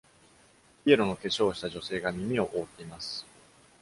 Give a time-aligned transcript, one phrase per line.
[0.83, 3.23] ピエロの化粧をした女性が耳を覆っています。